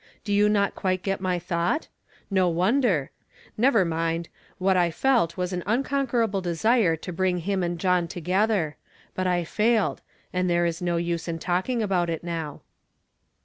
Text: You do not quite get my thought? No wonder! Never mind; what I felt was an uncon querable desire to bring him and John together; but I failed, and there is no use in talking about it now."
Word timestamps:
You 0.25 0.45
do 0.45 0.49
not 0.49 0.73
quite 0.73 1.03
get 1.03 1.21
my 1.21 1.37
thought? 1.37 1.87
No 2.31 2.49
wonder! 2.49 3.11
Never 3.55 3.85
mind; 3.85 4.29
what 4.57 4.75
I 4.75 4.89
felt 4.89 5.37
was 5.37 5.53
an 5.53 5.61
uncon 5.67 6.07
querable 6.07 6.41
desire 6.41 6.95
to 6.95 7.13
bring 7.13 7.37
him 7.37 7.61
and 7.61 7.77
John 7.77 8.07
together; 8.07 8.77
but 9.13 9.27
I 9.27 9.43
failed, 9.43 10.01
and 10.33 10.49
there 10.49 10.65
is 10.65 10.81
no 10.81 10.97
use 10.97 11.27
in 11.27 11.37
talking 11.37 11.83
about 11.83 12.09
it 12.09 12.23
now." 12.23 12.61